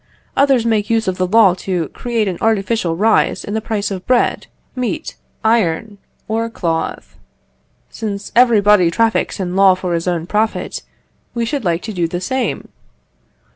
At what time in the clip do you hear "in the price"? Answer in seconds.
3.43-3.91